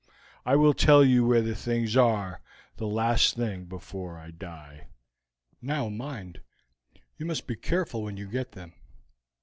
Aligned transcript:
I 0.47 0.55
will 0.55 0.73
tell 0.73 1.05
you 1.05 1.27
where 1.27 1.43
the 1.43 1.53
things 1.53 1.95
are 1.95 2.41
the 2.77 2.87
last 2.87 3.35
thing 3.35 3.65
before 3.65 4.17
I 4.17 4.31
die. 4.31 4.87
"'Now, 5.61 5.89
mind, 5.89 6.41
you 7.17 7.27
must 7.27 7.45
be 7.45 7.55
careful 7.55 8.01
when 8.01 8.17
you 8.17 8.27
get 8.27 8.53
them. 8.53 8.73